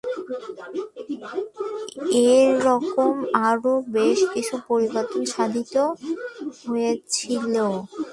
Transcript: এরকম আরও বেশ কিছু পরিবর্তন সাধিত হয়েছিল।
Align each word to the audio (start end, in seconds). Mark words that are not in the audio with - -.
এরকম 2.31 3.13
আরও 3.49 3.73
বেশ 3.95 4.19
কিছু 4.33 4.55
পরিবর্তন 4.69 5.21
সাধিত 5.33 5.75
হয়েছিল। 6.61 7.55